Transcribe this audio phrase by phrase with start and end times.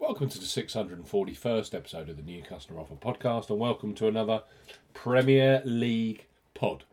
[0.00, 4.44] Welcome to the 641st episode of the New Customer Offer podcast, and welcome to another
[4.94, 6.84] Premier League pod.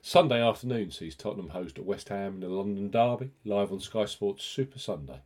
[0.00, 4.44] Sunday afternoon sees Tottenham host West Ham in the London Derby, live on Sky Sports
[4.44, 5.20] Super Sunday.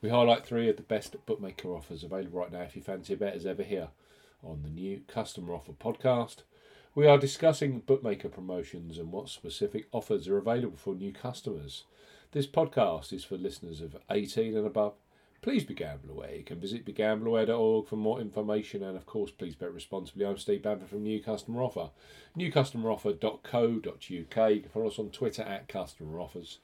[0.00, 3.16] We highlight three of the best bookmaker offers available right now if you fancy a
[3.18, 3.88] bet as ever here
[4.42, 6.36] on the New Customer Offer podcast.
[6.94, 11.84] We are discussing bookmaker promotions and what specific offers are available for new customers.
[12.32, 14.94] This podcast is for listeners of 18 and above.
[15.42, 16.36] Please be gamble aware.
[16.36, 20.24] You can visit begambleaware.org for more information and, of course, please bet responsibly.
[20.24, 21.90] I'm Steve Bamford from New Customer Offer.
[22.38, 24.06] Newcustomeroffer.co.uk.
[24.06, 26.58] You can follow us on Twitter at Customer Offers.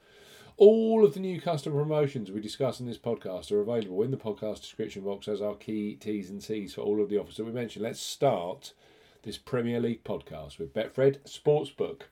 [0.55, 4.17] All of the new customer promotions we discuss in this podcast are available in the
[4.17, 7.43] podcast description box as our key T's and C's for all of the offers that
[7.43, 7.83] we mentioned.
[7.83, 8.71] Let's start
[9.23, 12.03] this Premier League podcast with Betfred Sportsbook.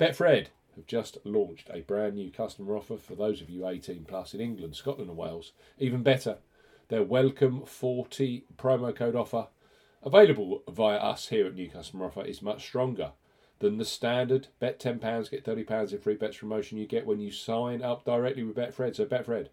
[0.00, 0.46] Betfred
[0.78, 4.40] have just launched a brand new customer offer for those of you 18 plus in
[4.40, 5.52] England, Scotland, and Wales.
[5.78, 6.38] Even better,
[6.88, 9.48] their Welcome 40 promo code offer,
[10.02, 13.12] available via us here at New Customer Offer, is much stronger
[13.58, 17.32] than the standard bet £10, get £30 in free bets promotion you get when you
[17.32, 18.94] sign up directly with Betfred.
[18.94, 19.48] So, Betfred.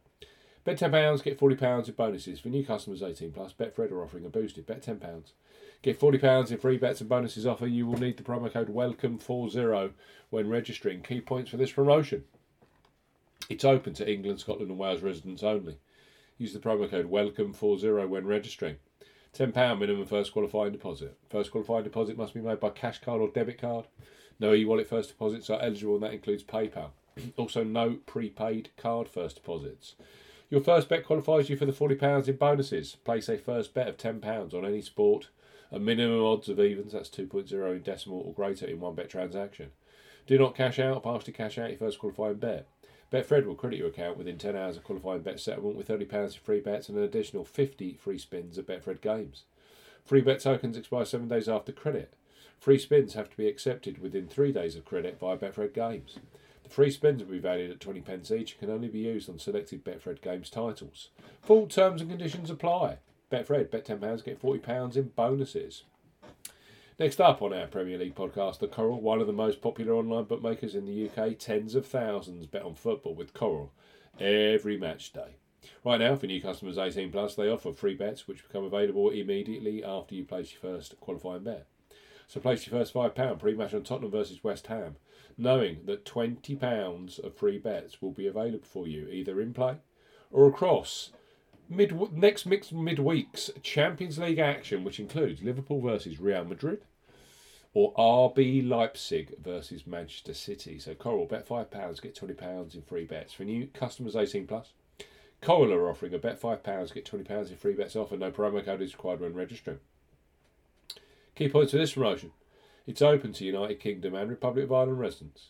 [0.66, 2.39] Bet £10, get £40 in bonuses.
[2.39, 5.31] For new customers 18 plus, Betfred are offering a boosted bet £10
[5.83, 7.67] Get £40 in free bets and bonuses offer.
[7.67, 9.91] You will need the promo code WELCOME40
[10.31, 11.03] when registering.
[11.03, 12.23] Key points for this promotion.
[13.47, 15.77] It's open to England, Scotland, and Wales residents only.
[16.39, 18.77] Use the promo code WELCOME40 when registering.
[19.38, 21.16] £10 minimum first qualifying deposit.
[21.29, 23.85] First qualifying deposit must be made by cash card or debit card.
[24.39, 26.89] No e wallet first deposits are eligible, and that includes PayPal.
[27.38, 29.94] also, no prepaid card first deposits.
[30.49, 32.95] Your first bet qualifies you for the £40 in bonuses.
[33.03, 35.29] Place a first bet of £10 on any sport
[35.71, 39.71] a minimum odds of evens, that's 2.0 in decimal or greater in one bet transaction.
[40.27, 42.67] Do not cash out or partially cash out your first qualifying bet.
[43.11, 46.29] Betfred will credit your account within 10 hours of qualifying bet settlement with £30 in
[46.41, 49.43] free bets and an additional 50 free spins of Betfred games.
[50.03, 52.13] Free bet tokens expire 7 days after credit.
[52.59, 56.19] Free spins have to be accepted within 3 days of credit via Betfred games.
[56.65, 59.29] The free spins will be valued at 20 pence each and can only be used
[59.29, 61.09] on selected Betfred games titles.
[61.43, 62.97] Full terms and conditions apply.
[63.31, 65.83] Betfred, bet £10, get £40 in bonuses.
[66.97, 70.23] Next up on our Premier League podcast, the Coral, one of the most popular online
[70.23, 71.37] bookmakers in the UK.
[71.37, 73.71] Tens of thousands bet on football with Coral
[74.19, 75.35] every match day.
[75.83, 79.83] Right now, for new customers 18 plus, they offer free bets which become available immediately
[79.83, 81.67] after you place your first qualifying bet.
[82.28, 84.96] So place your first £5 pre-match on Tottenham versus West Ham,
[85.38, 89.78] knowing that £20 of free bets will be available for you either in play
[90.31, 91.12] or across
[91.69, 96.81] mid next midweek's Champions League action, which includes Liverpool versus Real Madrid
[97.75, 100.80] or RB Leipzig versus Manchester City.
[100.80, 104.47] So Coral bet five pounds, get twenty pounds in free bets for new customers eighteen
[104.47, 104.72] plus.
[105.42, 108.18] Coral are offering a bet five pounds, get twenty pounds in free bets offer.
[108.18, 109.80] No promo code is required when registering.
[111.35, 112.31] Key points for this promotion:
[112.88, 115.50] it's open to United Kingdom and Republic of Ireland residents.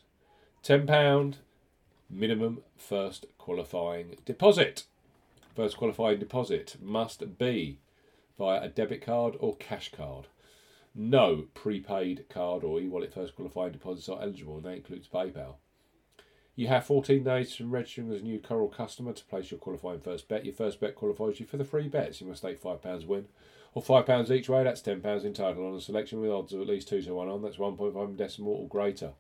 [0.64, 1.38] Ten pound
[2.10, 4.86] minimum first qualifying deposit.
[5.56, 7.78] First qualifying deposit must be
[8.36, 10.26] via a debit card or cash card.
[10.96, 15.58] No prepaid card or e wallet first qualifying deposits are eligible, and that includes PayPal.
[16.56, 20.00] You have 14 days from registering as a new Coral customer to place your qualifying
[20.00, 20.46] first bet.
[20.46, 22.22] Your first bet qualifies you for the free bets.
[22.22, 23.28] You must stake £5 win
[23.76, 24.64] or £5 each way.
[24.64, 27.30] That's £10 in total on a selection with odds of at least 2 to 1
[27.30, 27.42] on.
[27.44, 29.12] That's 1.5 decimal or greater.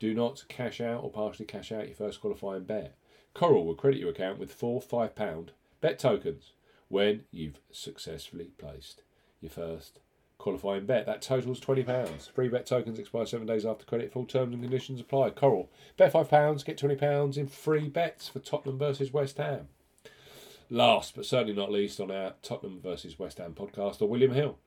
[0.00, 2.96] Do not cash out or partially cash out your first qualifying bet.
[3.32, 5.48] Coral will credit your account with four £5
[5.80, 6.52] bet tokens
[6.88, 9.02] when you've successfully placed
[9.40, 10.00] your first
[10.38, 11.06] qualifying bet.
[11.06, 12.32] That totals £20.
[12.32, 14.12] Free bet tokens expire seven days after credit.
[14.12, 15.30] Full terms and conditions apply.
[15.30, 19.68] Coral, bet £5, get £20 in free bets for Tottenham versus West Ham.
[20.70, 24.58] Last but certainly not least on our Tottenham versus West Ham podcast are William Hill,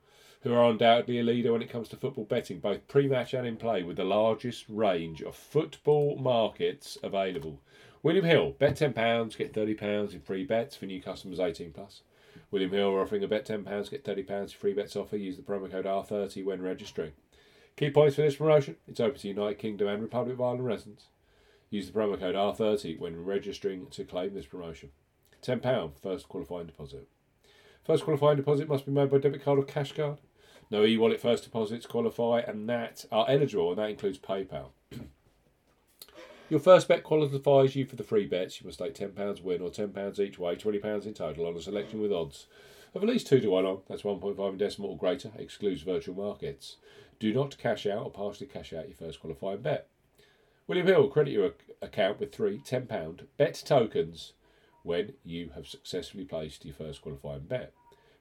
[0.42, 3.46] who are undoubtedly a leader when it comes to football betting, both pre match and
[3.46, 7.60] in play, with the largest range of football markets available.
[8.04, 12.02] William Hill, bet £10, get £30 in free bets for new customers 18 plus.
[12.52, 15.16] William Hill are offering a bet £10, get £30 in free bets offer.
[15.16, 17.12] Use the promo code R30 when registering.
[17.76, 21.06] Key points for this promotion it's open to United Kingdom and Republic of Ireland residents.
[21.70, 24.90] Use the promo code R30 when registering to claim this promotion.
[25.42, 27.08] £10 first qualifying deposit.
[27.84, 30.18] First qualifying deposit must be made by debit card or cash card.
[30.70, 34.70] No e wallet first deposits qualify and that are eligible, and that includes PayPal.
[36.50, 38.60] Your first bet qualifies you for the free bets.
[38.60, 42.00] You must stake £10 win or £10 each way, £20 in total on a selection
[42.00, 42.46] with odds
[42.94, 46.14] of at least 2 to 1 on, that's 1.5 in decimal or greater, excludes virtual
[46.14, 46.76] markets.
[47.18, 49.88] Do not cash out or partially cash out your first qualifying bet.
[50.66, 51.52] William Hill, credit your
[51.82, 54.32] account with three £10 bet tokens
[54.82, 57.72] when you have successfully placed your first qualifying bet.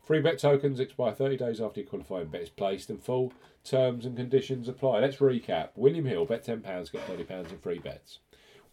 [0.04, 3.34] Free bet tokens expire 30 days after your qualifying bet is placed and full
[3.64, 5.00] terms and conditions apply.
[5.00, 5.70] Let's recap.
[5.76, 8.20] William Hill, bet £10, get £30 in free bets.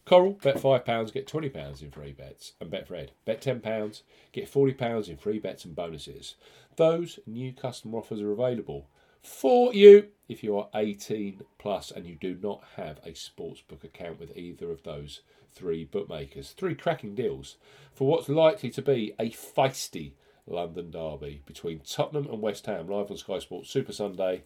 [0.04, 2.52] Coral, bet £5, get £20 in free bets.
[2.60, 4.02] And Betfred, bet £10,
[4.32, 6.36] get £40 in free bets and bonuses.
[6.76, 8.86] Those new customer offers are available
[9.24, 14.20] for you if you are 18 plus and you do not have a sportsbook account
[14.20, 15.20] with either of those
[15.52, 16.50] three bookmakers.
[16.50, 17.56] Three cracking deals
[17.94, 20.12] for what's likely to be a feisty
[20.46, 24.44] London derby between Tottenham and West Ham live on Sky Sports Super Sunday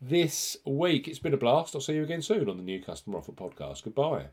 [0.00, 1.08] this week.
[1.08, 1.74] It's been a blast.
[1.74, 3.82] I'll see you again soon on the new Customer Offer podcast.
[3.82, 4.26] Goodbye.